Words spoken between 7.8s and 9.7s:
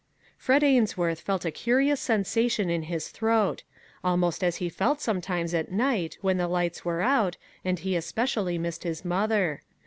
especially missed his mother.